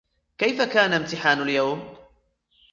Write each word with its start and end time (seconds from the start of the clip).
كيف 0.37 0.61
كان 0.61 0.93
امتحان 0.93 1.41
اليوم؟ 1.41 1.83